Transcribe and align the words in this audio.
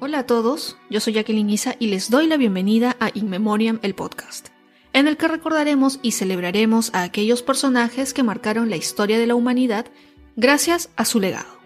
Hola 0.00 0.20
a 0.20 0.26
todos, 0.26 0.78
yo 0.88 1.00
soy 1.00 1.12
Jacqueline 1.12 1.50
Isa 1.50 1.76
y 1.78 1.88
les 1.88 2.08
doy 2.08 2.26
la 2.26 2.38
bienvenida 2.38 2.96
a 2.98 3.10
In 3.12 3.28
Memoriam, 3.28 3.78
el 3.82 3.94
podcast, 3.94 4.48
en 4.94 5.06
el 5.06 5.18
que 5.18 5.28
recordaremos 5.28 6.00
y 6.00 6.12
celebraremos 6.12 6.94
a 6.94 7.02
aquellos 7.02 7.42
personajes 7.42 8.14
que 8.14 8.22
marcaron 8.22 8.70
la 8.70 8.76
historia 8.76 9.18
de 9.18 9.26
la 9.26 9.34
humanidad 9.34 9.86
gracias 10.34 10.88
a 10.96 11.04
su 11.04 11.20
legado. 11.20 11.60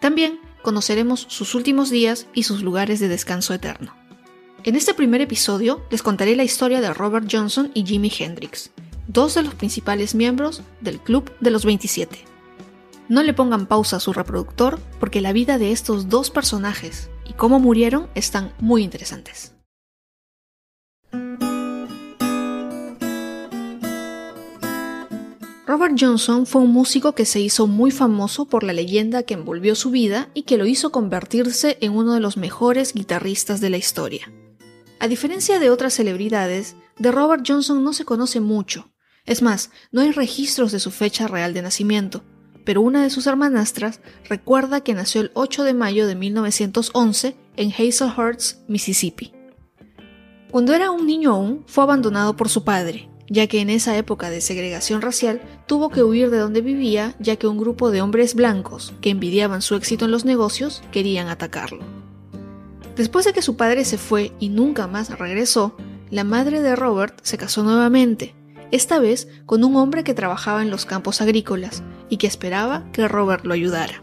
También 0.00 0.40
conoceremos 0.62 1.26
sus 1.28 1.54
últimos 1.54 1.90
días 1.90 2.26
y 2.32 2.44
sus 2.44 2.62
lugares 2.62 3.00
de 3.00 3.08
descanso 3.08 3.52
eterno. 3.52 3.94
En 4.64 4.74
este 4.74 4.92
primer 4.92 5.20
episodio 5.20 5.80
les 5.88 6.02
contaré 6.02 6.34
la 6.34 6.42
historia 6.42 6.80
de 6.80 6.92
Robert 6.92 7.28
Johnson 7.30 7.70
y 7.74 7.86
Jimi 7.86 8.10
Hendrix, 8.18 8.72
dos 9.06 9.34
de 9.34 9.44
los 9.44 9.54
principales 9.54 10.16
miembros 10.16 10.62
del 10.80 10.98
Club 10.98 11.32
de 11.38 11.52
los 11.52 11.64
27. 11.64 12.18
No 13.08 13.22
le 13.22 13.32
pongan 13.34 13.66
pausa 13.66 13.96
a 13.96 14.00
su 14.00 14.12
reproductor 14.12 14.80
porque 14.98 15.20
la 15.20 15.32
vida 15.32 15.58
de 15.58 15.70
estos 15.70 16.08
dos 16.08 16.30
personajes 16.30 17.08
y 17.24 17.34
cómo 17.34 17.60
murieron 17.60 18.08
están 18.16 18.52
muy 18.58 18.82
interesantes. 18.82 19.54
Robert 25.68 25.94
Johnson 25.96 26.46
fue 26.46 26.62
un 26.62 26.72
músico 26.72 27.14
que 27.14 27.26
se 27.26 27.40
hizo 27.40 27.68
muy 27.68 27.92
famoso 27.92 28.46
por 28.46 28.64
la 28.64 28.72
leyenda 28.72 29.22
que 29.22 29.34
envolvió 29.34 29.76
su 29.76 29.90
vida 29.90 30.30
y 30.34 30.42
que 30.42 30.56
lo 30.56 30.66
hizo 30.66 30.90
convertirse 30.90 31.78
en 31.80 31.92
uno 31.92 32.14
de 32.14 32.20
los 32.20 32.36
mejores 32.36 32.92
guitarristas 32.92 33.60
de 33.60 33.70
la 33.70 33.76
historia. 33.76 34.32
A 35.00 35.06
diferencia 35.06 35.60
de 35.60 35.70
otras 35.70 35.94
celebridades, 35.94 36.74
de 36.98 37.12
Robert 37.12 37.44
Johnson 37.46 37.84
no 37.84 37.92
se 37.92 38.04
conoce 38.04 38.40
mucho. 38.40 38.90
Es 39.26 39.42
más, 39.42 39.70
no 39.92 40.00
hay 40.00 40.10
registros 40.10 40.72
de 40.72 40.80
su 40.80 40.90
fecha 40.90 41.28
real 41.28 41.54
de 41.54 41.62
nacimiento, 41.62 42.24
pero 42.64 42.82
una 42.82 43.02
de 43.02 43.10
sus 43.10 43.26
hermanastras 43.28 44.00
recuerda 44.28 44.80
que 44.80 44.94
nació 44.94 45.20
el 45.20 45.30
8 45.34 45.62
de 45.62 45.74
mayo 45.74 46.06
de 46.06 46.16
1911 46.16 47.36
en 47.56 47.72
Hazelhurst, 47.72 48.68
Mississippi. 48.68 49.32
Cuando 50.50 50.74
era 50.74 50.90
un 50.90 51.06
niño 51.06 51.32
aún, 51.32 51.64
fue 51.66 51.84
abandonado 51.84 52.34
por 52.34 52.48
su 52.48 52.64
padre, 52.64 53.08
ya 53.28 53.46
que 53.46 53.60
en 53.60 53.70
esa 53.70 53.96
época 53.96 54.30
de 54.30 54.40
segregación 54.40 55.00
racial 55.00 55.40
tuvo 55.66 55.90
que 55.90 56.02
huir 56.02 56.30
de 56.30 56.38
donde 56.38 56.60
vivía, 56.60 57.14
ya 57.20 57.36
que 57.36 57.46
un 57.46 57.58
grupo 57.58 57.90
de 57.90 58.02
hombres 58.02 58.34
blancos, 58.34 58.94
que 59.00 59.10
envidiaban 59.10 59.62
su 59.62 59.76
éxito 59.76 60.06
en 60.06 60.10
los 60.10 60.24
negocios, 60.24 60.82
querían 60.90 61.28
atacarlo. 61.28 62.07
Después 62.98 63.24
de 63.24 63.32
que 63.32 63.42
su 63.42 63.56
padre 63.56 63.84
se 63.84 63.96
fue 63.96 64.32
y 64.40 64.48
nunca 64.48 64.88
más 64.88 65.16
regresó, 65.16 65.76
la 66.10 66.24
madre 66.24 66.60
de 66.60 66.74
Robert 66.74 67.20
se 67.22 67.38
casó 67.38 67.62
nuevamente, 67.62 68.34
esta 68.72 68.98
vez 68.98 69.28
con 69.46 69.62
un 69.62 69.76
hombre 69.76 70.02
que 70.02 70.14
trabajaba 70.14 70.62
en 70.62 70.70
los 70.70 70.84
campos 70.84 71.20
agrícolas 71.20 71.84
y 72.08 72.16
que 72.16 72.26
esperaba 72.26 72.90
que 72.92 73.06
Robert 73.06 73.44
lo 73.44 73.54
ayudara. 73.54 74.02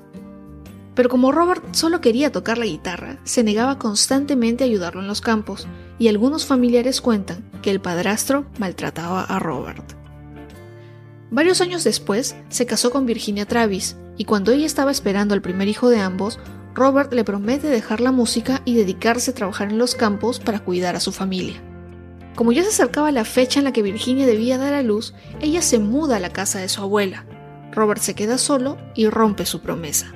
Pero 0.96 1.10
como 1.10 1.34
Robert 1.34 1.76
solo 1.76 2.00
quería 2.00 2.32
tocar 2.32 2.58
la 2.58 2.68
guitarra, 2.68 3.20
se 3.26 3.44
negaba 3.44 3.80
constantemente 3.80 4.64
a 4.64 4.68
ayudarlo 4.68 5.02
en 5.02 5.08
los 5.08 5.20
campos, 5.20 5.68
y 6.00 6.08
algunos 6.08 6.46
familiares 6.46 7.02
cuentan 7.02 7.44
que 7.62 7.72
el 7.72 7.82
padrastro 7.82 8.46
maltrataba 8.60 9.26
a 9.26 9.40
Robert. 9.40 9.92
Varios 11.32 11.60
años 11.60 11.84
después, 11.84 12.38
se 12.48 12.66
casó 12.66 12.92
con 12.92 13.06
Virginia 13.06 13.46
Travis, 13.46 13.98
y 14.16 14.24
cuando 14.24 14.54
ella 14.54 14.66
estaba 14.66 14.92
esperando 14.92 15.34
al 15.34 15.42
primer 15.42 15.68
hijo 15.68 15.90
de 15.90 16.00
ambos, 16.00 16.40
Robert 16.76 17.14
le 17.14 17.24
promete 17.24 17.70
dejar 17.70 18.02
la 18.02 18.12
música 18.12 18.62
y 18.66 18.76
dedicarse 18.76 19.32
a 19.32 19.34
trabajar 19.34 19.70
en 19.70 19.78
los 19.78 19.96
campos 19.96 20.42
para 20.42 20.60
cuidar 20.60 20.98
a 20.98 21.00
su 21.00 21.14
familia. 21.14 21.64
Como 22.36 22.52
ya 22.52 22.64
se 22.64 22.70
acercaba 22.70 23.14
la 23.14 23.24
fecha 23.24 23.62
en 23.62 23.64
la 23.64 23.72
que 23.72 23.82
Virginia 23.82 24.28
debía 24.28 24.58
dar 24.58 24.74
a 24.74 24.82
luz, 24.82 25.14
ella 25.40 25.62
se 25.62 25.80
muda 25.80 26.18
a 26.18 26.20
la 26.20 26.32
casa 26.32 26.60
de 26.60 26.68
su 26.68 26.82
abuela. 26.82 27.26
Robert 27.72 28.02
se 28.02 28.14
queda 28.14 28.38
solo 28.38 28.78
y 28.94 29.08
rompe 29.08 29.46
su 29.46 29.62
promesa. 29.62 30.12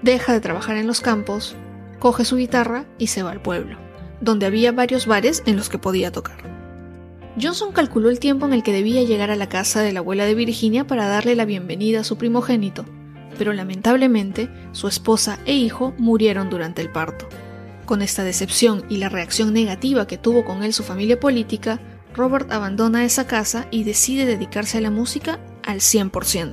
Deja 0.00 0.32
de 0.32 0.40
trabajar 0.40 0.78
en 0.78 0.86
los 0.86 1.02
campos, 1.02 1.54
coge 1.98 2.24
su 2.24 2.36
guitarra 2.36 2.86
y 2.96 3.08
se 3.08 3.22
va 3.22 3.32
al 3.32 3.42
pueblo, 3.42 3.76
donde 4.22 4.46
había 4.46 4.72
varios 4.72 5.04
bares 5.04 5.42
en 5.44 5.56
los 5.56 5.68
que 5.68 5.76
podía 5.76 6.10
tocar. 6.10 6.38
Johnson 7.38 7.72
calculó 7.72 8.08
el 8.08 8.20
tiempo 8.20 8.46
en 8.46 8.54
el 8.54 8.62
que 8.62 8.72
debía 8.72 9.02
llegar 9.02 9.30
a 9.30 9.36
la 9.36 9.50
casa 9.50 9.82
de 9.82 9.92
la 9.92 10.00
abuela 10.00 10.24
de 10.24 10.34
Virginia 10.34 10.86
para 10.86 11.08
darle 11.08 11.34
la 11.34 11.44
bienvenida 11.44 12.00
a 12.00 12.04
su 12.04 12.16
primogénito, 12.16 12.86
pero 13.40 13.54
lamentablemente 13.54 14.50
su 14.72 14.86
esposa 14.86 15.38
e 15.46 15.54
hijo 15.54 15.94
murieron 15.96 16.50
durante 16.50 16.82
el 16.82 16.92
parto. 16.92 17.26
Con 17.86 18.02
esta 18.02 18.22
decepción 18.22 18.84
y 18.90 18.98
la 18.98 19.08
reacción 19.08 19.54
negativa 19.54 20.06
que 20.06 20.18
tuvo 20.18 20.44
con 20.44 20.62
él 20.62 20.74
su 20.74 20.82
familia 20.82 21.18
política, 21.18 21.80
Robert 22.14 22.52
abandona 22.52 23.02
esa 23.02 23.26
casa 23.26 23.66
y 23.70 23.84
decide 23.84 24.26
dedicarse 24.26 24.76
a 24.76 24.82
la 24.82 24.90
música 24.90 25.40
al 25.66 25.78
100%. 25.78 26.52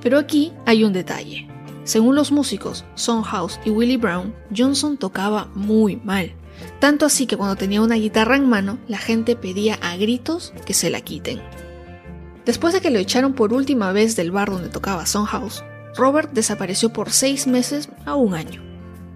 Pero 0.00 0.18
aquí 0.18 0.54
hay 0.64 0.82
un 0.82 0.94
detalle. 0.94 1.46
Según 1.84 2.14
los 2.14 2.32
músicos 2.32 2.86
Son 2.94 3.22
House 3.22 3.60
y 3.62 3.68
Willie 3.68 3.98
Brown, 3.98 4.34
Johnson 4.56 4.96
tocaba 4.96 5.50
muy 5.54 5.96
mal. 5.96 6.32
Tanto 6.80 7.04
así 7.04 7.26
que 7.26 7.36
cuando 7.36 7.56
tenía 7.56 7.82
una 7.82 7.96
guitarra 7.96 8.36
en 8.36 8.48
mano, 8.48 8.78
la 8.88 8.96
gente 8.96 9.36
pedía 9.36 9.74
a 9.82 9.94
gritos 9.98 10.54
que 10.64 10.72
se 10.72 10.88
la 10.88 11.02
quiten. 11.02 11.42
Después 12.46 12.72
de 12.72 12.80
que 12.80 12.90
lo 12.90 12.98
echaron 12.98 13.34
por 13.34 13.52
última 13.52 13.92
vez 13.92 14.16
del 14.16 14.30
bar 14.30 14.50
donde 14.50 14.70
tocaba 14.70 15.04
Son 15.04 15.26
House, 15.26 15.62
Robert 15.96 16.32
desapareció 16.32 16.92
por 16.92 17.10
seis 17.10 17.46
meses 17.46 17.88
a 18.04 18.14
un 18.14 18.34
año. 18.34 18.62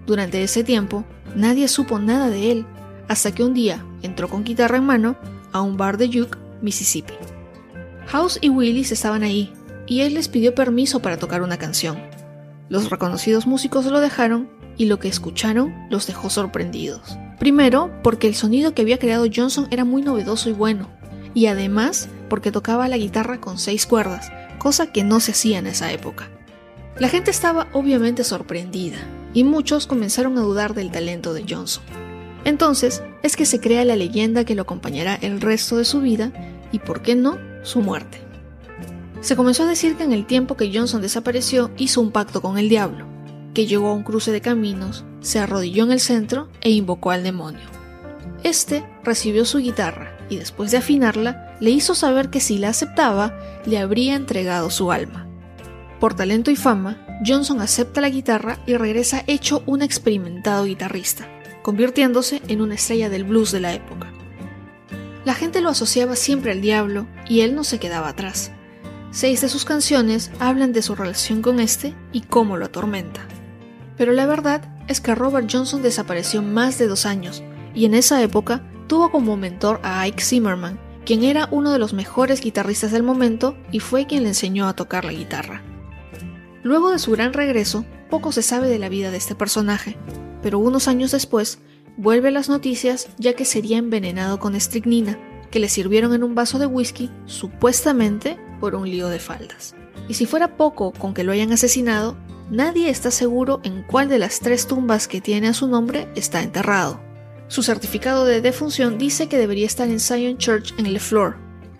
Durante 0.05 0.43
ese 0.43 0.63
tiempo, 0.63 1.05
nadie 1.35 1.67
supo 1.67 1.99
nada 1.99 2.29
de 2.29 2.51
él, 2.51 2.65
hasta 3.07 3.31
que 3.31 3.43
un 3.43 3.53
día 3.53 3.83
entró 4.01 4.29
con 4.29 4.43
guitarra 4.43 4.77
en 4.77 4.85
mano 4.85 5.15
a 5.51 5.61
un 5.61 5.77
bar 5.77 5.97
de 5.97 6.07
Duke, 6.07 6.37
Mississippi. 6.61 7.13
House 8.07 8.37
y 8.41 8.49
Willis 8.49 8.91
estaban 8.91 9.23
ahí, 9.23 9.53
y 9.85 10.01
él 10.01 10.13
les 10.13 10.27
pidió 10.27 10.53
permiso 10.53 11.01
para 11.01 11.17
tocar 11.17 11.41
una 11.41 11.57
canción. 11.57 11.97
Los 12.69 12.89
reconocidos 12.89 13.47
músicos 13.47 13.85
lo 13.85 13.99
dejaron 13.99 14.49
y 14.77 14.85
lo 14.85 14.99
que 14.99 15.07
escucharon 15.07 15.73
los 15.89 16.05
dejó 16.07 16.29
sorprendidos. 16.29 17.17
Primero, 17.39 17.91
porque 18.03 18.27
el 18.27 18.35
sonido 18.35 18.73
que 18.73 18.81
había 18.81 18.99
creado 18.99 19.25
Johnson 19.33 19.67
era 19.71 19.85
muy 19.85 20.01
novedoso 20.01 20.49
y 20.49 20.53
bueno, 20.53 20.89
y 21.33 21.47
además 21.47 22.09
porque 22.29 22.51
tocaba 22.51 22.87
la 22.87 22.97
guitarra 22.97 23.39
con 23.39 23.57
seis 23.57 23.85
cuerdas, 23.85 24.31
cosa 24.59 24.91
que 24.91 25.03
no 25.03 25.19
se 25.19 25.31
hacía 25.31 25.59
en 25.59 25.67
esa 25.67 25.91
época. 25.91 26.29
La 26.99 27.09
gente 27.09 27.29
estaba 27.29 27.67
obviamente 27.73 28.23
sorprendida, 28.23 28.97
y 29.31 29.43
muchos 29.43 29.85
comenzaron 29.85 30.35
a 30.37 30.41
dudar 30.41 30.73
del 30.73 30.89
talento 30.89 31.33
de 31.35 31.45
Johnson. 31.47 31.83
Entonces 32.43 33.03
es 33.21 33.35
que 33.35 33.45
se 33.45 33.59
crea 33.59 33.85
la 33.85 33.95
leyenda 33.95 34.45
que 34.45 34.55
lo 34.55 34.63
acompañará 34.63 35.13
el 35.13 35.39
resto 35.39 35.77
de 35.77 35.85
su 35.85 36.01
vida 36.01 36.31
y, 36.71 36.79
por 36.79 37.03
qué 37.03 37.15
no, 37.15 37.37
su 37.61 37.81
muerte. 37.81 38.19
Se 39.21 39.35
comenzó 39.35 39.63
a 39.63 39.67
decir 39.67 39.95
que 39.95 40.05
en 40.05 40.11
el 40.11 40.25
tiempo 40.25 40.57
que 40.57 40.71
Johnson 40.73 41.03
desapareció 41.03 41.69
hizo 41.77 42.01
un 42.01 42.11
pacto 42.11 42.41
con 42.41 42.57
el 42.57 42.67
diablo, 42.67 43.05
que 43.53 43.67
llegó 43.67 43.89
a 43.89 43.93
un 43.93 44.03
cruce 44.03 44.31
de 44.31 44.41
caminos, 44.41 45.05
se 45.21 45.37
arrodilló 45.37 45.83
en 45.83 45.91
el 45.91 45.99
centro 45.99 46.49
e 46.61 46.71
invocó 46.71 47.11
al 47.11 47.21
demonio. 47.21 47.67
Este 48.43 48.83
recibió 49.03 49.45
su 49.45 49.59
guitarra 49.59 50.17
y 50.29 50.37
después 50.37 50.71
de 50.71 50.77
afinarla 50.77 51.55
le 51.59 51.69
hizo 51.69 51.93
saber 51.93 52.29
que 52.29 52.39
si 52.39 52.57
la 52.57 52.69
aceptaba 52.69 53.37
le 53.65 53.77
habría 53.77 54.15
entregado 54.15 54.71
su 54.71 54.91
alma. 54.91 55.26
Por 55.99 56.13
talento 56.13 56.51
y 56.51 56.55
fama, 56.55 57.03
Johnson 57.25 57.59
acepta 57.59 58.01
la 58.01 58.09
guitarra 58.09 58.59
y 58.67 58.75
regresa 58.75 59.23
hecho 59.25 59.63
un 59.65 59.81
experimentado 59.81 60.65
guitarrista, 60.65 61.27
convirtiéndose 61.63 62.41
en 62.47 62.61
una 62.61 62.75
estrella 62.75 63.09
del 63.09 63.23
blues 63.23 63.51
de 63.51 63.59
la 63.59 63.73
época. 63.73 64.11
La 65.25 65.33
gente 65.33 65.59
lo 65.59 65.69
asociaba 65.69 66.15
siempre 66.15 66.51
al 66.51 66.61
diablo 66.61 67.07
y 67.27 67.41
él 67.41 67.55
no 67.55 67.63
se 67.63 67.79
quedaba 67.79 68.09
atrás. 68.09 68.51
Seis 69.09 69.41
de 69.41 69.49
sus 69.49 69.65
canciones 69.65 70.31
hablan 70.39 70.71
de 70.71 70.83
su 70.83 70.93
relación 70.93 71.41
con 71.41 71.59
este 71.59 71.95
y 72.11 72.21
cómo 72.21 72.57
lo 72.57 72.65
atormenta. 72.65 73.21
Pero 73.97 74.11
la 74.11 74.27
verdad 74.27 74.61
es 74.87 75.01
que 75.01 75.15
Robert 75.15 75.49
Johnson 75.51 75.81
desapareció 75.81 76.43
más 76.43 76.77
de 76.77 76.87
dos 76.87 77.07
años 77.07 77.43
y 77.73 77.85
en 77.85 77.95
esa 77.95 78.21
época 78.21 78.61
tuvo 78.87 79.11
como 79.11 79.35
mentor 79.35 79.79
a 79.83 80.01
Ike 80.01 80.23
Zimmerman, 80.23 80.79
quien 81.05 81.23
era 81.23 81.47
uno 81.51 81.71
de 81.71 81.79
los 81.79 81.93
mejores 81.93 82.39
guitarristas 82.39 82.91
del 82.91 83.03
momento 83.03 83.57
y 83.71 83.79
fue 83.79 84.05
quien 84.05 84.23
le 84.23 84.29
enseñó 84.29 84.67
a 84.67 84.75
tocar 84.75 85.03
la 85.03 85.13
guitarra. 85.13 85.63
Luego 86.63 86.91
de 86.91 86.99
su 86.99 87.11
gran 87.11 87.33
regreso, 87.33 87.85
poco 88.09 88.31
se 88.31 88.41
sabe 88.41 88.67
de 88.67 88.79
la 88.79 88.89
vida 88.89 89.11
de 89.11 89.17
este 89.17 89.35
personaje, 89.35 89.97
pero 90.41 90.59
unos 90.59 90.87
años 90.87 91.11
después 91.11 91.59
vuelve 91.97 92.29
a 92.29 92.31
las 92.31 92.49
noticias 92.49 93.09
ya 93.17 93.33
que 93.33 93.45
sería 93.45 93.77
envenenado 93.77 94.39
con 94.39 94.55
estricnina, 94.55 95.17
que 95.51 95.59
le 95.59 95.69
sirvieron 95.69 96.13
en 96.13 96.23
un 96.23 96.35
vaso 96.35 96.59
de 96.59 96.65
whisky, 96.65 97.09
supuestamente 97.25 98.37
por 98.59 98.75
un 98.75 98.89
lío 98.89 99.07
de 99.07 99.19
faldas. 99.19 99.75
Y 100.07 100.13
si 100.13 100.25
fuera 100.25 100.57
poco 100.57 100.91
con 100.91 101.13
que 101.13 101.23
lo 101.23 101.31
hayan 101.31 101.51
asesinado, 101.51 102.17
nadie 102.49 102.89
está 102.89 103.11
seguro 103.11 103.59
en 103.63 103.83
cuál 103.83 104.09
de 104.09 104.19
las 104.19 104.39
tres 104.39 104.67
tumbas 104.67 105.07
que 105.07 105.21
tiene 105.21 105.47
a 105.47 105.53
su 105.53 105.67
nombre 105.67 106.07
está 106.15 106.41
enterrado. 106.41 106.99
Su 107.47 107.63
certificado 107.63 108.25
de 108.25 108.41
defunción 108.41 108.97
dice 108.97 109.27
que 109.27 109.37
debería 109.37 109.65
estar 109.65 109.89
en 109.89 109.99
Zion 109.99 110.37
Church 110.37 110.73
en 110.77 110.91
Le 110.91 110.99
Fleur, 110.99 111.37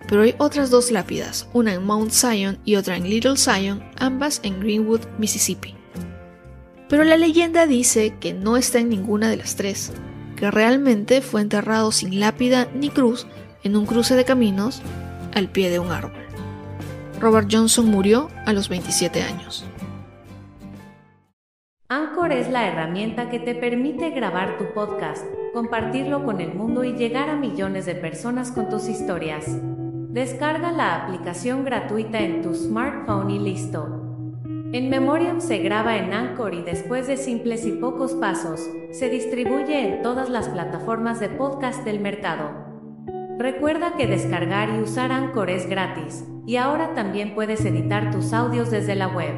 pero 0.08 0.22
hay 0.22 0.34
otras 0.38 0.70
dos 0.70 0.90
lápidas, 0.90 1.48
una 1.52 1.74
en 1.74 1.84
Mount 1.84 2.10
Zion 2.10 2.58
y 2.64 2.76
otra 2.76 2.96
en 2.96 3.08
Little 3.08 3.36
Zion, 3.36 3.84
ambas 3.98 4.40
en 4.42 4.58
Greenwood, 4.58 5.02
Mississippi. 5.18 5.76
Pero 6.88 7.04
la 7.04 7.18
leyenda 7.18 7.66
dice 7.66 8.14
que 8.18 8.32
no 8.32 8.56
está 8.56 8.78
en 8.78 8.88
ninguna 8.88 9.28
de 9.28 9.36
las 9.36 9.56
tres, 9.56 9.92
que 10.36 10.50
realmente 10.50 11.20
fue 11.20 11.42
enterrado 11.42 11.92
sin 11.92 12.18
lápida 12.18 12.68
ni 12.74 12.88
cruz 12.88 13.26
en 13.62 13.76
un 13.76 13.84
cruce 13.84 14.16
de 14.16 14.24
caminos 14.24 14.80
al 15.34 15.48
pie 15.48 15.68
de 15.68 15.78
un 15.78 15.90
árbol. 15.90 16.12
Robert 17.20 17.48
Johnson 17.50 17.86
murió 17.86 18.28
a 18.46 18.52
los 18.54 18.68
27 18.68 19.22
años. 19.22 19.66
Anchor 21.90 22.32
es 22.32 22.48
la 22.50 22.66
herramienta 22.66 23.28
que 23.28 23.38
te 23.38 23.54
permite 23.54 24.10
grabar 24.10 24.56
tu 24.58 24.72
podcast, 24.72 25.24
compartirlo 25.52 26.24
con 26.24 26.40
el 26.40 26.54
mundo 26.54 26.84
y 26.84 26.92
llegar 26.92 27.28
a 27.28 27.36
millones 27.36 27.86
de 27.86 27.94
personas 27.94 28.52
con 28.52 28.68
tus 28.68 28.88
historias. 28.88 29.58
Descarga 30.08 30.72
la 30.72 30.94
aplicación 30.96 31.66
gratuita 31.66 32.20
en 32.20 32.40
tu 32.40 32.54
smartphone 32.54 33.30
y 33.30 33.38
listo. 33.38 33.86
En 34.72 34.88
Memoriam 34.88 35.42
se 35.42 35.58
graba 35.58 35.98
en 35.98 36.14
Anchor 36.14 36.54
y 36.54 36.62
después 36.62 37.06
de 37.06 37.18
simples 37.18 37.66
y 37.66 37.72
pocos 37.72 38.14
pasos, 38.14 38.66
se 38.90 39.10
distribuye 39.10 39.86
en 39.86 40.02
todas 40.02 40.30
las 40.30 40.48
plataformas 40.48 41.20
de 41.20 41.28
podcast 41.28 41.84
del 41.84 42.00
mercado. 42.00 42.50
Recuerda 43.38 43.96
que 43.96 44.06
descargar 44.06 44.70
y 44.70 44.80
usar 44.80 45.12
Anchor 45.12 45.50
es 45.50 45.68
gratis, 45.68 46.26
y 46.46 46.56
ahora 46.56 46.94
también 46.94 47.34
puedes 47.34 47.62
editar 47.66 48.10
tus 48.10 48.32
audios 48.32 48.70
desde 48.70 48.94
la 48.94 49.08
web. 49.08 49.34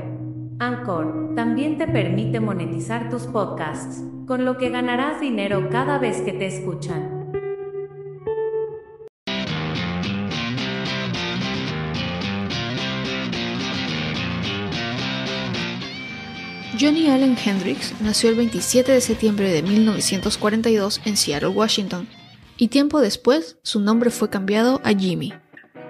Anchor 0.60 1.32
también 1.34 1.78
te 1.78 1.88
permite 1.88 2.38
monetizar 2.38 3.10
tus 3.10 3.26
podcasts, 3.26 4.04
con 4.28 4.44
lo 4.44 4.56
que 4.56 4.70
ganarás 4.70 5.20
dinero 5.20 5.68
cada 5.68 5.98
vez 5.98 6.22
que 6.22 6.32
te 6.32 6.46
escuchan. 6.46 7.19
Johnny 16.80 17.10
Allen 17.10 17.36
Hendrix 17.36 17.92
nació 18.00 18.30
el 18.30 18.36
27 18.36 18.92
de 18.92 19.02
septiembre 19.02 19.52
de 19.52 19.62
1942 19.62 21.02
en 21.04 21.18
Seattle, 21.18 21.50
Washington, 21.50 22.08
y 22.56 22.68
tiempo 22.68 23.00
después 23.00 23.58
su 23.62 23.80
nombre 23.80 24.08
fue 24.08 24.30
cambiado 24.30 24.80
a 24.82 24.94
Jimmy. 24.94 25.34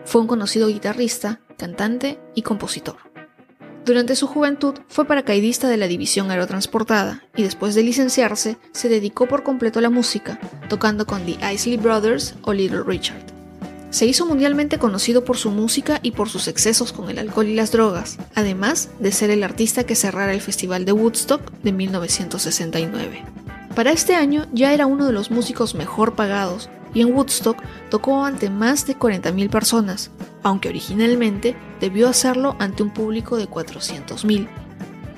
Fue 0.05 0.21
un 0.21 0.27
conocido 0.27 0.67
guitarrista, 0.67 1.43
cantante 1.57 2.19
y 2.35 2.43
compositor. 2.43 2.97
Durante 3.85 4.17
su 4.17 4.27
juventud 4.27 4.75
fue 4.89 5.05
paracaidista 5.05 5.69
de 5.69 5.77
la 5.77 5.87
División 5.87 6.29
Aerotransportada 6.33 7.23
y 7.37 7.45
después 7.45 7.77
de 7.77 7.85
licenciarse 7.85 8.59
se 8.73 8.89
dedicó 8.89 9.29
por 9.29 9.45
completo 9.45 9.79
a 9.79 9.83
la 9.83 9.91
música, 9.91 10.41
tocando 10.69 11.07
con 11.07 11.25
The 11.25 11.39
Isley 11.55 11.77
Brothers 11.77 12.35
o 12.43 12.53
Little 12.53 12.83
Richard. 12.85 13.40
Se 13.91 14.07
hizo 14.07 14.25
mundialmente 14.25 14.79
conocido 14.79 15.25
por 15.25 15.37
su 15.37 15.51
música 15.51 15.99
y 16.03 16.13
por 16.13 16.29
sus 16.29 16.47
excesos 16.47 16.93
con 16.93 17.11
el 17.11 17.19
alcohol 17.19 17.49
y 17.49 17.55
las 17.55 17.73
drogas, 17.73 18.19
además 18.37 18.89
de 19.01 19.11
ser 19.11 19.31
el 19.31 19.43
artista 19.43 19.85
que 19.85 19.97
cerrara 19.97 20.33
el 20.33 20.41
Festival 20.41 20.85
de 20.85 20.93
Woodstock 20.93 21.51
de 21.63 21.73
1969. 21.73 23.25
Para 23.75 23.91
este 23.91 24.15
año 24.15 24.47
ya 24.53 24.73
era 24.73 24.87
uno 24.87 25.07
de 25.07 25.13
los 25.13 25.33
músicos 25.33 25.75
mejor 25.75 26.15
pagados 26.15 26.71
y 26.95 27.01
en 27.03 27.15
Woodstock 27.15 27.57
tocó 27.89 28.25
ante 28.25 28.49
más 28.49 28.87
de 28.87 28.97
40.000 28.97 29.51
personas, 29.51 30.11
aunque 30.43 30.69
originalmente 30.69 31.57
debió 31.81 32.09
hacerlo 32.09 32.57
ante 32.59 32.83
un 32.83 32.91
público 32.91 33.37
de 33.37 33.49
400.000. 33.49 34.49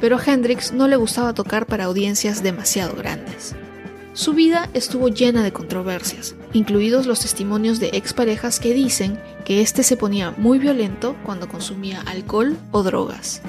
Pero 0.01 0.17
a 0.17 0.25
Hendrix 0.25 0.73
no 0.73 0.89
le 0.89 0.97
gustaba 0.97 1.35
tocar 1.35 1.67
para 1.67 1.85
audiencias 1.85 2.43
demasiado 2.43 2.95
grandes. 2.97 3.55
Su 4.14 4.35
vida 4.35 4.69
estuvo 4.75 5.09
llena 5.09 5.43
de 5.43 5.55
controversias, 5.55 6.35
incluidos 6.53 7.06
los 7.06 7.20
testimonios 7.20 7.81
de 7.81 7.91
exparejas 7.94 8.61
que 8.61 8.75
dicen 8.75 9.19
que 9.47 9.62
este 9.62 9.82
se 9.82 9.97
ponía 9.97 10.32
muy 10.32 10.59
violento 10.59 11.17
cuando 11.25 11.49
consumía 11.49 12.03
alcohol 12.03 12.59
o 12.73 12.82
drogas. 12.82 13.41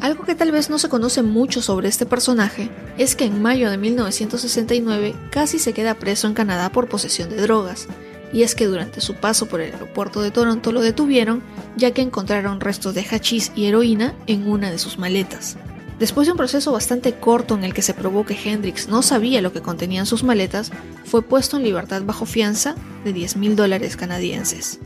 Algo 0.00 0.24
que 0.24 0.36
tal 0.36 0.52
vez 0.52 0.70
no 0.70 0.78
se 0.78 0.88
conoce 0.88 1.22
mucho 1.22 1.60
sobre 1.60 1.88
este 1.88 2.06
personaje 2.06 2.70
es 2.98 3.16
que 3.16 3.24
en 3.24 3.42
mayo 3.42 3.68
de 3.68 3.78
1969 3.78 5.14
casi 5.30 5.58
se 5.58 5.72
queda 5.72 5.94
preso 5.94 6.28
en 6.28 6.34
Canadá 6.34 6.70
por 6.70 6.88
posesión 6.88 7.28
de 7.28 7.42
drogas, 7.42 7.88
y 8.32 8.44
es 8.44 8.54
que 8.54 8.66
durante 8.66 9.00
su 9.00 9.14
paso 9.14 9.46
por 9.46 9.60
el 9.60 9.72
aeropuerto 9.74 10.22
de 10.22 10.30
Toronto 10.30 10.70
lo 10.70 10.80
detuvieron 10.82 11.42
ya 11.76 11.90
que 11.90 12.02
encontraron 12.02 12.60
restos 12.60 12.94
de 12.94 13.04
hachís 13.04 13.50
y 13.56 13.66
heroína 13.66 14.14
en 14.28 14.48
una 14.48 14.70
de 14.70 14.78
sus 14.78 14.98
maletas. 14.98 15.56
Después 16.02 16.26
de 16.26 16.32
un 16.32 16.36
proceso 16.36 16.72
bastante 16.72 17.14
corto 17.14 17.54
en 17.54 17.62
el 17.62 17.74
que 17.74 17.80
se 17.80 17.94
probó 17.94 18.26
que 18.26 18.36
Hendrix 18.36 18.88
no 18.88 19.02
sabía 19.02 19.40
lo 19.40 19.52
que 19.52 19.62
contenían 19.62 20.04
sus 20.04 20.24
maletas, 20.24 20.72
fue 21.04 21.22
puesto 21.22 21.56
en 21.56 21.62
libertad 21.62 22.02
bajo 22.04 22.26
fianza 22.26 22.74
de 23.04 23.12
10 23.12 23.36
mil 23.36 23.54
dólares 23.54 23.96
canadienses. 23.96 24.80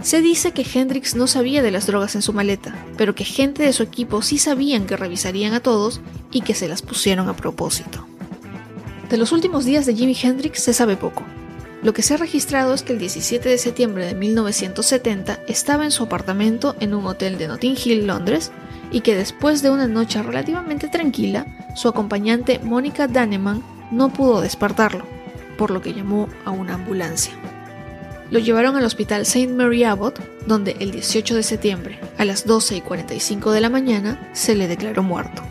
Se 0.00 0.22
dice 0.22 0.52
que 0.52 0.64
Hendrix 0.64 1.14
no 1.14 1.26
sabía 1.26 1.60
de 1.60 1.72
las 1.72 1.88
drogas 1.88 2.14
en 2.14 2.22
su 2.22 2.32
maleta, 2.32 2.74
pero 2.96 3.14
que 3.14 3.24
gente 3.24 3.62
de 3.62 3.74
su 3.74 3.82
equipo 3.82 4.22
sí 4.22 4.38
sabían 4.38 4.86
que 4.86 4.96
revisarían 4.96 5.52
a 5.52 5.60
todos 5.60 6.00
y 6.30 6.40
que 6.40 6.54
se 6.54 6.68
las 6.68 6.80
pusieron 6.80 7.28
a 7.28 7.36
propósito. 7.36 8.06
De 9.10 9.18
los 9.18 9.30
últimos 9.32 9.66
días 9.66 9.84
de 9.84 9.94
Jimi 9.94 10.16
Hendrix 10.22 10.62
se 10.62 10.72
sabe 10.72 10.96
poco. 10.96 11.22
Lo 11.82 11.92
que 11.92 12.00
se 12.00 12.14
ha 12.14 12.16
registrado 12.16 12.72
es 12.72 12.82
que 12.82 12.94
el 12.94 12.98
17 12.98 13.46
de 13.46 13.58
septiembre 13.58 14.06
de 14.06 14.14
1970 14.14 15.40
estaba 15.48 15.84
en 15.84 15.90
su 15.90 16.04
apartamento 16.04 16.76
en 16.80 16.94
un 16.94 17.04
hotel 17.04 17.36
de 17.36 17.48
Notting 17.48 17.76
Hill, 17.84 18.06
Londres, 18.06 18.52
y 18.92 19.00
que 19.00 19.16
después 19.16 19.62
de 19.62 19.70
una 19.70 19.88
noche 19.88 20.22
relativamente 20.22 20.88
tranquila, 20.88 21.46
su 21.74 21.88
acompañante 21.88 22.60
Mónica 22.62 23.08
Daneman 23.08 23.62
no 23.90 24.12
pudo 24.12 24.40
despertarlo, 24.40 25.04
por 25.56 25.70
lo 25.70 25.80
que 25.80 25.94
llamó 25.94 26.28
a 26.44 26.50
una 26.50 26.74
ambulancia. 26.74 27.32
Lo 28.30 28.38
llevaron 28.38 28.76
al 28.76 28.84
hospital 28.84 29.22
St. 29.22 29.52
Mary 29.52 29.84
Abbott, 29.84 30.20
donde 30.46 30.76
el 30.80 30.90
18 30.90 31.34
de 31.36 31.42
septiembre, 31.42 32.00
a 32.18 32.24
las 32.24 32.46
12 32.46 32.76
y 32.76 32.80
45 32.80 33.52
de 33.52 33.60
la 33.60 33.68
mañana, 33.68 34.30
se 34.32 34.54
le 34.54 34.68
declaró 34.68 35.02
muerto. 35.02 35.42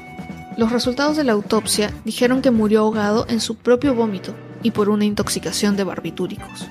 Los 0.58 0.72
resultados 0.72 1.16
de 1.16 1.24
la 1.24 1.34
autopsia 1.34 1.92
dijeron 2.06 2.42
que 2.42 2.52
murió 2.52 2.82
ahogado 2.82 3.26
en 3.30 3.40
su 3.40 3.56
propio 3.56 3.94
vómito 3.96 4.36
y 4.64 4.72
por 4.72 4.90
una 4.90 5.06
intoxicación 5.06 5.76
de 5.76 5.84
barbitúricos. 5.84 6.68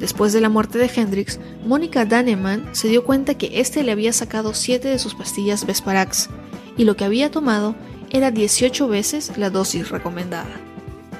Después 0.00 0.32
de 0.32 0.40
la 0.40 0.48
muerte 0.48 0.78
de 0.78 0.90
Hendrix, 0.94 1.38
Mónica 1.64 2.04
Daneman 2.04 2.68
se 2.72 2.88
dio 2.88 3.04
cuenta 3.04 3.34
que 3.34 3.60
éste 3.60 3.82
le 3.82 3.92
había 3.92 4.12
sacado 4.12 4.54
7 4.54 4.88
de 4.88 4.98
sus 4.98 5.14
pastillas 5.14 5.66
Vesparax 5.66 6.28
y 6.76 6.84
lo 6.84 6.96
que 6.96 7.04
había 7.04 7.30
tomado 7.30 7.74
era 8.10 8.30
18 8.30 8.88
veces 8.88 9.32
la 9.36 9.50
dosis 9.50 9.90
recomendada. 9.90 10.60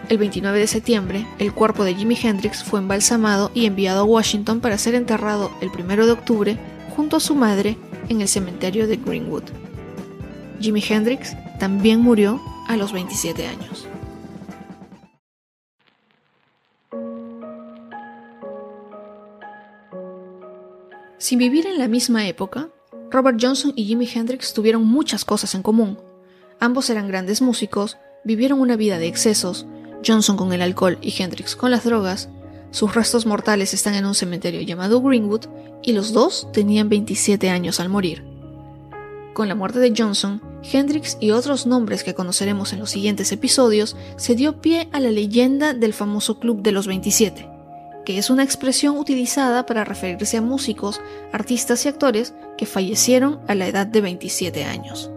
El 0.08 0.18
29 0.18 0.58
de 0.58 0.66
septiembre, 0.66 1.26
el 1.38 1.52
cuerpo 1.52 1.82
de 1.82 1.94
Jimi 1.94 2.18
Hendrix 2.20 2.62
fue 2.62 2.80
embalsamado 2.80 3.50
y 3.54 3.64
enviado 3.64 4.00
a 4.00 4.04
Washington 4.04 4.60
para 4.60 4.76
ser 4.76 4.94
enterrado 4.94 5.50
el 5.60 5.70
1 5.70 6.04
de 6.04 6.12
octubre 6.12 6.58
junto 6.94 7.16
a 7.16 7.20
su 7.20 7.34
madre 7.34 7.78
en 8.08 8.20
el 8.20 8.28
cementerio 8.28 8.86
de 8.86 8.96
Greenwood. 8.96 9.44
Jimi 10.60 10.84
Hendrix 10.86 11.34
también 11.58 12.00
murió 12.00 12.40
a 12.68 12.76
los 12.76 12.92
27 12.92 13.46
años. 13.46 13.88
Sin 21.24 21.38
vivir 21.38 21.66
en 21.66 21.78
la 21.78 21.88
misma 21.88 22.28
época, 22.28 22.68
Robert 23.10 23.38
Johnson 23.40 23.72
y 23.74 23.86
Jimi 23.86 24.06
Hendrix 24.06 24.52
tuvieron 24.52 24.84
muchas 24.84 25.24
cosas 25.24 25.54
en 25.54 25.62
común. 25.62 25.96
Ambos 26.60 26.90
eran 26.90 27.08
grandes 27.08 27.40
músicos, 27.40 27.96
vivieron 28.24 28.60
una 28.60 28.76
vida 28.76 28.98
de 28.98 29.06
excesos, 29.06 29.64
Johnson 30.06 30.36
con 30.36 30.52
el 30.52 30.60
alcohol 30.60 30.98
y 31.00 31.14
Hendrix 31.18 31.56
con 31.56 31.70
las 31.70 31.84
drogas, 31.84 32.28
sus 32.72 32.94
restos 32.94 33.24
mortales 33.24 33.72
están 33.72 33.94
en 33.94 34.04
un 34.04 34.14
cementerio 34.14 34.60
llamado 34.60 35.00
Greenwood 35.00 35.46
y 35.82 35.94
los 35.94 36.12
dos 36.12 36.46
tenían 36.52 36.90
27 36.90 37.48
años 37.48 37.80
al 37.80 37.88
morir. 37.88 38.22
Con 39.32 39.48
la 39.48 39.54
muerte 39.54 39.78
de 39.78 39.94
Johnson, 39.96 40.42
Hendrix 40.62 41.16
y 41.20 41.30
otros 41.30 41.64
nombres 41.64 42.04
que 42.04 42.12
conoceremos 42.12 42.74
en 42.74 42.80
los 42.80 42.90
siguientes 42.90 43.32
episodios 43.32 43.96
se 44.18 44.34
dio 44.34 44.60
pie 44.60 44.90
a 44.92 45.00
la 45.00 45.10
leyenda 45.10 45.72
del 45.72 45.94
famoso 45.94 46.38
Club 46.38 46.60
de 46.60 46.72
los 46.72 46.86
27 46.86 47.53
que 48.04 48.18
es 48.18 48.30
una 48.30 48.42
expresión 48.42 48.96
utilizada 48.98 49.66
para 49.66 49.84
referirse 49.84 50.36
a 50.36 50.42
músicos, 50.42 51.00
artistas 51.32 51.84
y 51.84 51.88
actores 51.88 52.34
que 52.56 52.66
fallecieron 52.66 53.40
a 53.48 53.54
la 53.54 53.66
edad 53.66 53.86
de 53.86 54.00
27 54.00 54.64
años. 54.64 55.10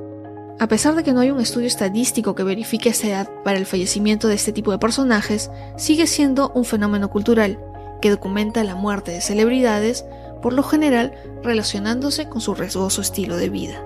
A 0.60 0.68
pesar 0.68 0.96
de 0.96 1.04
que 1.04 1.14
no 1.14 1.20
hay 1.20 1.30
un 1.30 1.40
estudio 1.40 1.68
estadístico 1.68 2.34
que 2.34 2.44
verifique 2.44 2.90
esta 2.90 3.08
edad 3.08 3.30
para 3.44 3.60
el 3.60 3.68
fallecimiento 3.68 4.28
de 4.28 4.36
este 4.36 4.52
tipo 4.52 4.72
de 4.72 4.80
personajes, 4.80 5.52
sigue 5.76 6.08
siendo 6.08 6.52
un 6.56 6.66
fenómeno 6.66 7.10
cultural 7.10 7.60
que 8.02 8.10
documenta 8.10 8.64
la 8.64 8.76
muerte 8.76 9.12
de 9.12 9.22
celebridades, 9.22 10.04
por 10.42 10.54
lo 10.54 10.64
general 10.64 11.14
relacionándose 11.44 12.28
con 12.28 12.42
su 12.42 12.56
riesgoso 12.56 13.02
estilo 13.02 13.38
de 13.38 13.50
vida. 13.50 13.84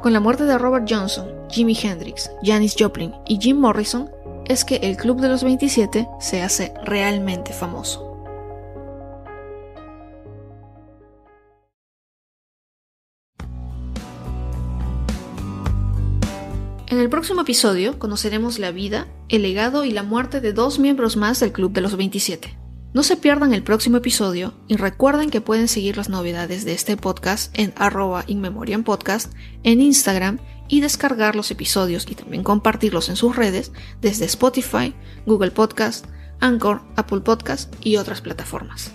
Con 0.00 0.12
la 0.12 0.20
muerte 0.20 0.44
de 0.44 0.56
Robert 0.56 0.86
Johnson, 0.88 1.28
Jimi 1.50 1.76
Hendrix, 1.80 2.30
Janis 2.42 2.76
Joplin 2.78 3.14
y 3.26 3.38
Jim 3.38 3.58
Morrison, 3.58 4.10
es 4.46 4.64
que 4.64 4.76
el 4.76 4.96
Club 4.96 5.20
de 5.20 5.28
los 5.28 5.44
27 5.44 6.08
se 6.20 6.42
hace 6.42 6.72
realmente 6.84 7.52
famoso. 7.52 8.07
En 16.90 17.00
el 17.00 17.10
próximo 17.10 17.42
episodio 17.42 17.98
conoceremos 17.98 18.58
la 18.58 18.70
vida, 18.70 19.08
el 19.28 19.42
legado 19.42 19.84
y 19.84 19.90
la 19.90 20.02
muerte 20.02 20.40
de 20.40 20.54
dos 20.54 20.78
miembros 20.78 21.18
más 21.18 21.38
del 21.38 21.52
Club 21.52 21.74
de 21.74 21.82
los 21.82 21.98
27. 21.98 22.58
No 22.94 23.02
se 23.02 23.18
pierdan 23.18 23.52
el 23.52 23.62
próximo 23.62 23.98
episodio 23.98 24.54
y 24.68 24.76
recuerden 24.76 25.28
que 25.28 25.42
pueden 25.42 25.68
seguir 25.68 25.98
las 25.98 26.08
novedades 26.08 26.64
de 26.64 26.72
este 26.72 26.96
podcast 26.96 27.56
en 27.58 27.74
arroba 27.76 28.24
podcast 28.86 29.34
en 29.64 29.82
Instagram 29.82 30.38
y 30.66 30.80
descargar 30.80 31.36
los 31.36 31.50
episodios 31.50 32.06
y 32.08 32.14
también 32.14 32.42
compartirlos 32.42 33.10
en 33.10 33.16
sus 33.16 33.36
redes 33.36 33.70
desde 34.00 34.24
Spotify, 34.24 34.94
Google 35.26 35.50
Podcast, 35.50 36.06
Anchor, 36.40 36.80
Apple 36.96 37.20
Podcast 37.20 37.70
y 37.84 37.98
otras 37.98 38.22
plataformas. 38.22 38.94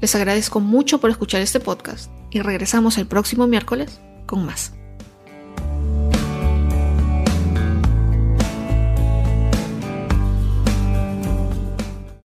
Les 0.00 0.14
agradezco 0.14 0.60
mucho 0.60 1.00
por 1.02 1.10
escuchar 1.10 1.42
este 1.42 1.60
podcast 1.60 2.10
y 2.30 2.40
regresamos 2.40 2.96
el 2.96 3.06
próximo 3.06 3.46
miércoles 3.46 4.00
con 4.24 4.46
más. 4.46 4.72